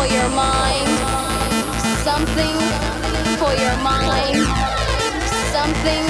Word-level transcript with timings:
for 0.00 0.06
your 0.06 0.30
mind. 0.30 0.88
Something 2.08 2.56
for 3.36 3.52
your 3.52 3.76
mind. 3.84 4.40
Something 5.52 6.04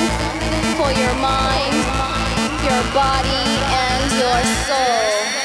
for 0.79 0.93
your 0.93 1.15
mind, 1.15 1.75
your 2.69 2.83
body, 2.95 3.47
and 3.83 4.13
your 4.23 4.41
soul. 4.67 5.40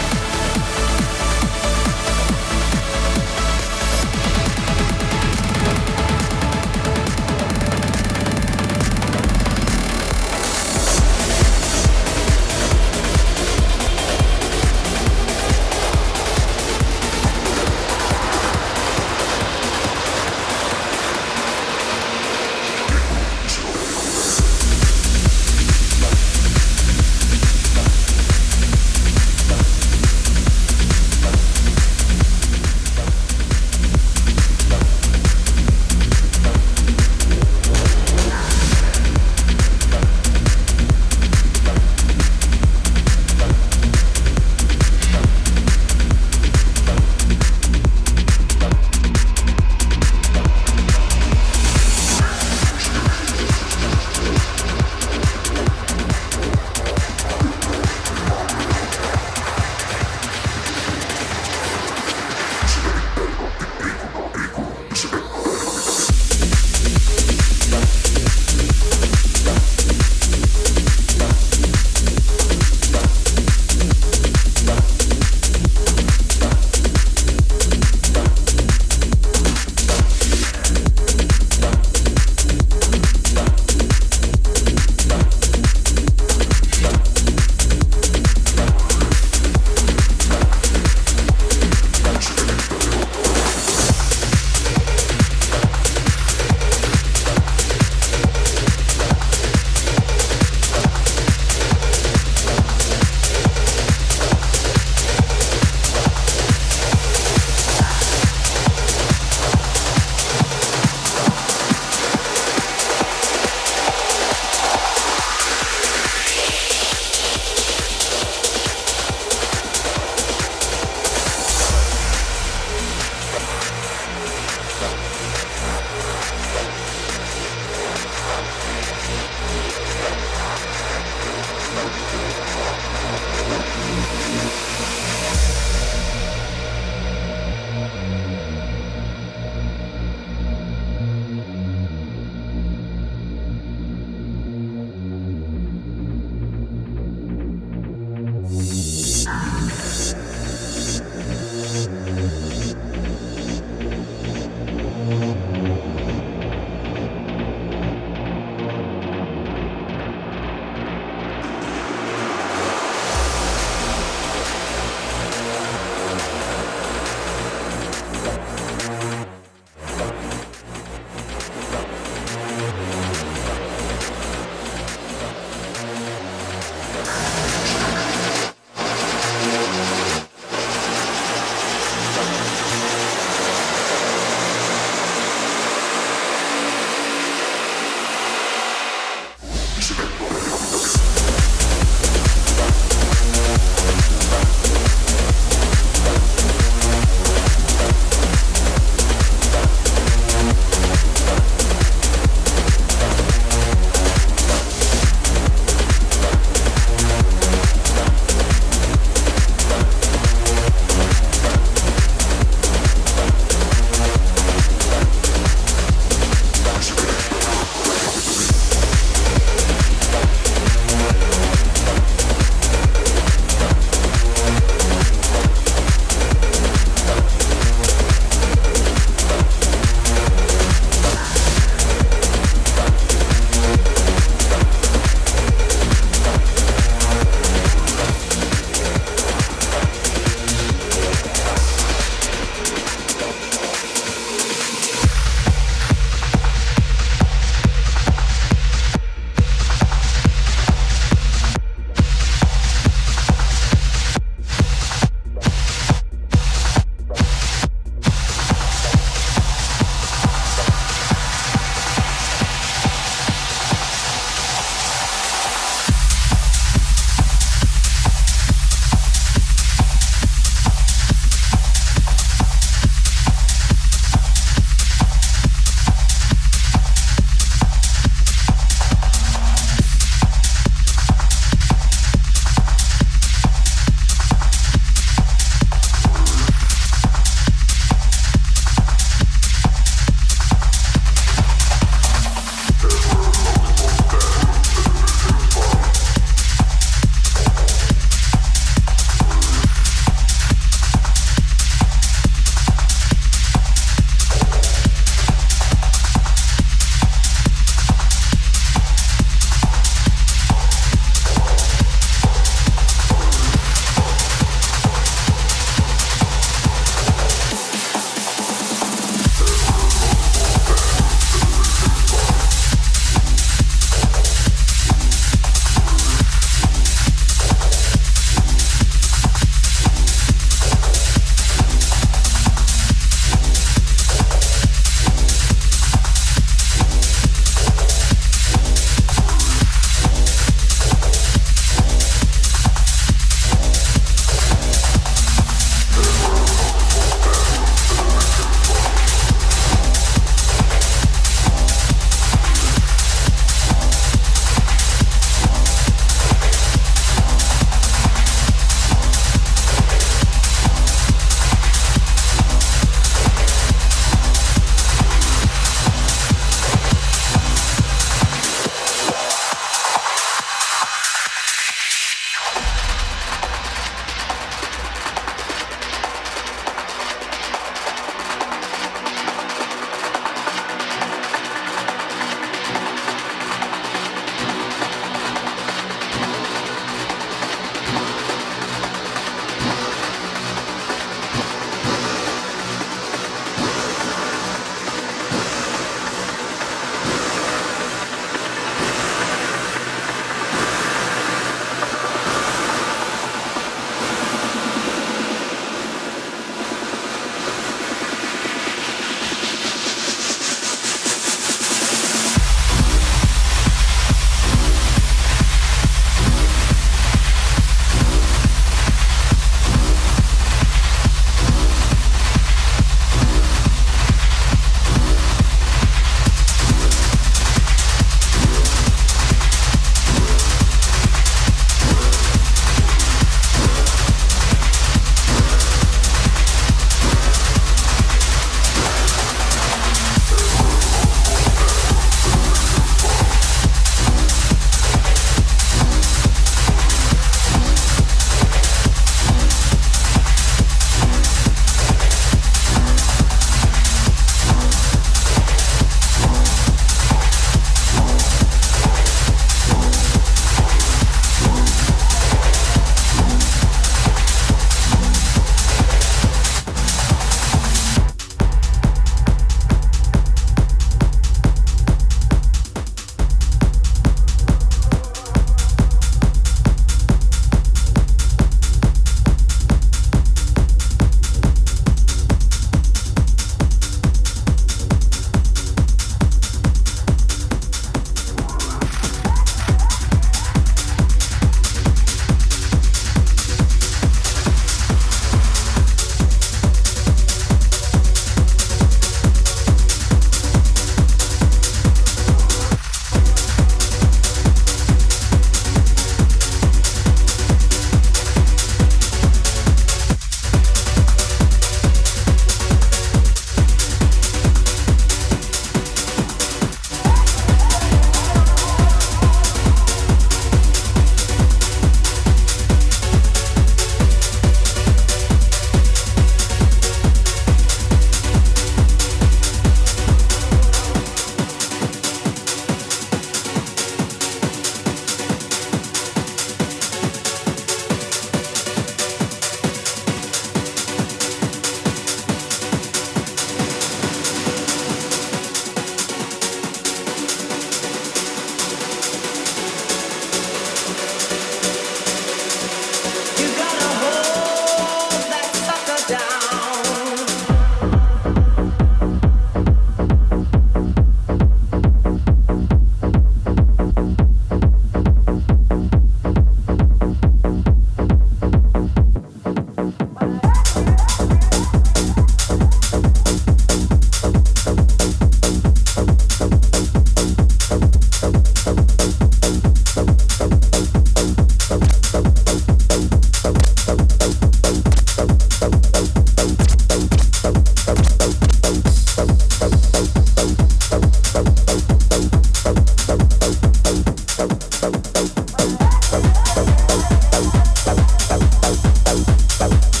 Bye-bye. 599.61 600.00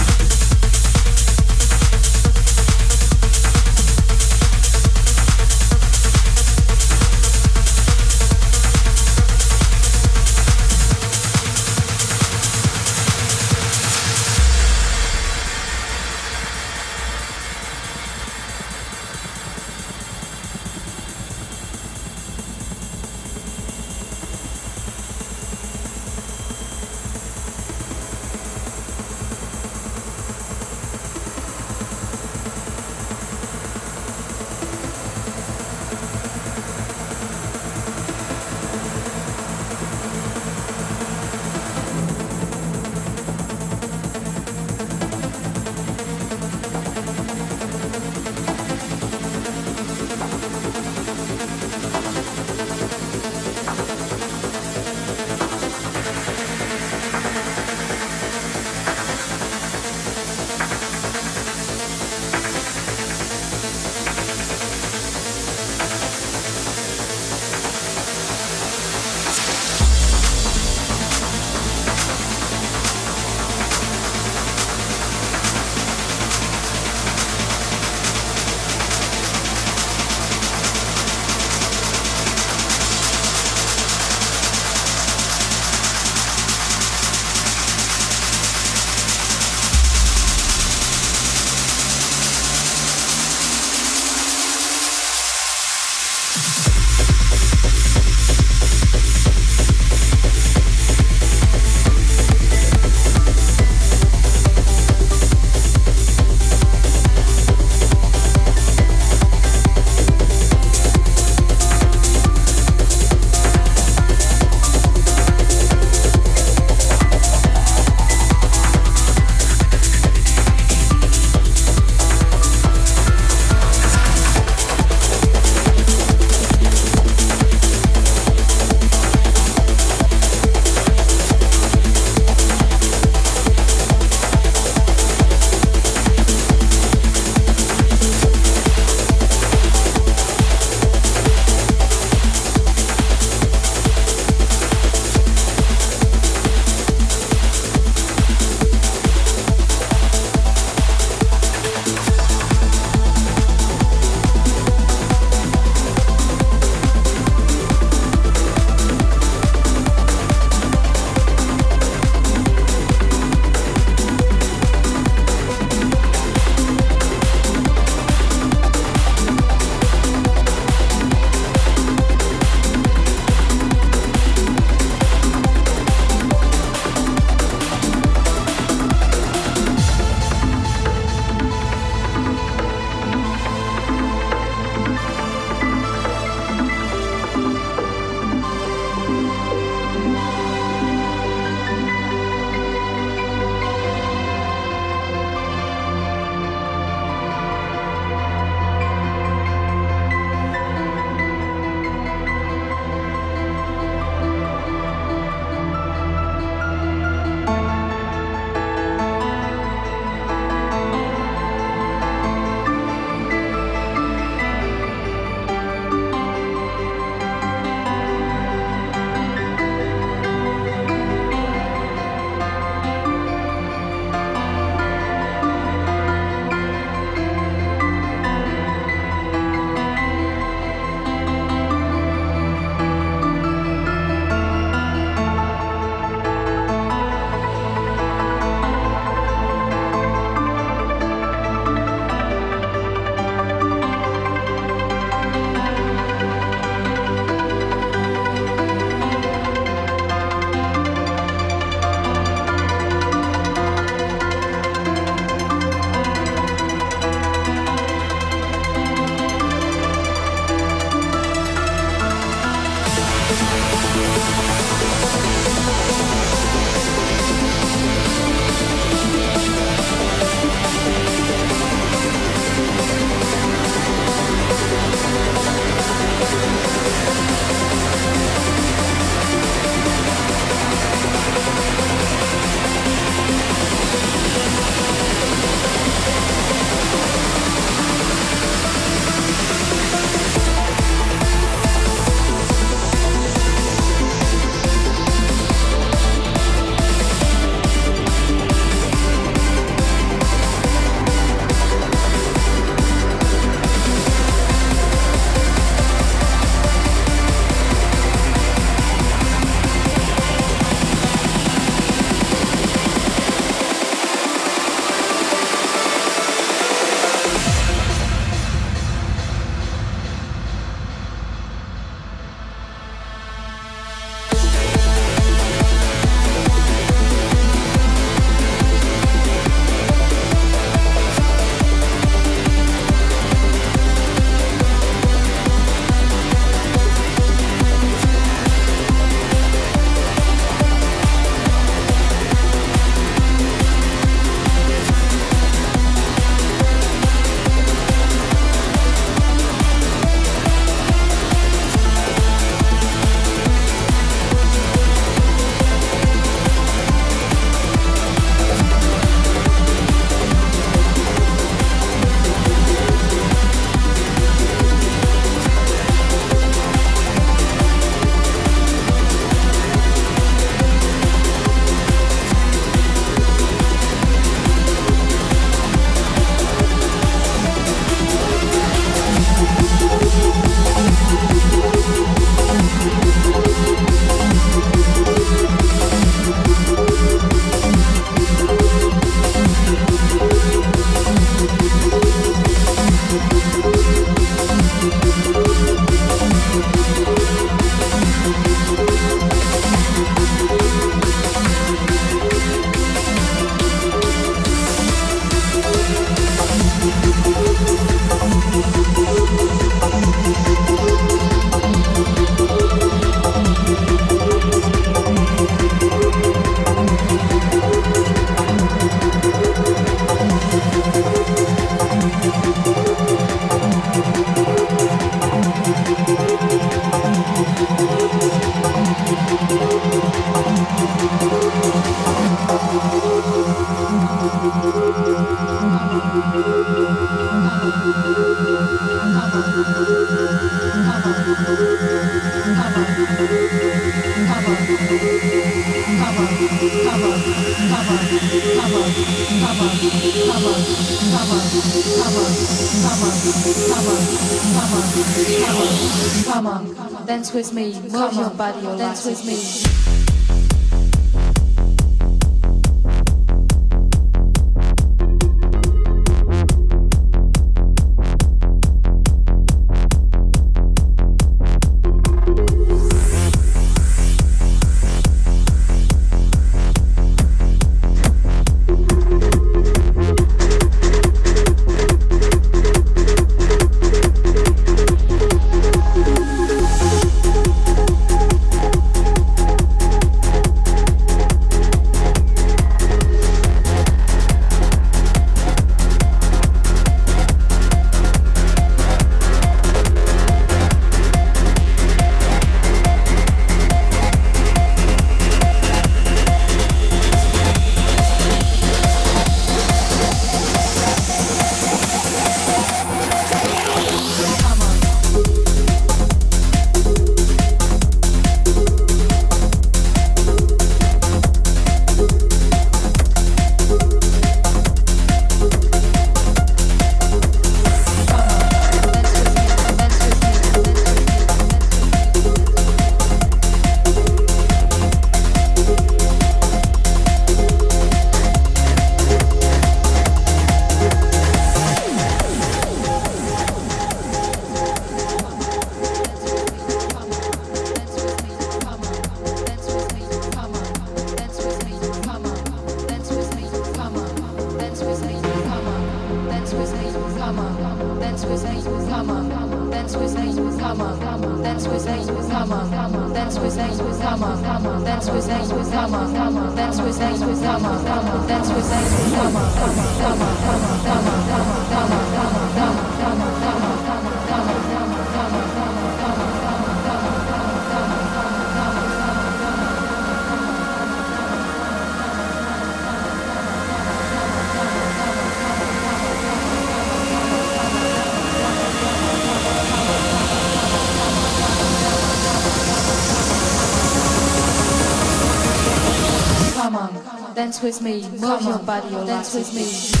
Dance 597.51 597.63
with 597.63 597.81
me, 597.81 598.01
move 598.17 598.43
your 598.43 598.59
body, 598.59 598.89
dance 599.05 599.35
with 599.35 599.53
me. 599.53 600.00